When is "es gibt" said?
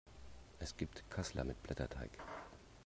0.57-1.07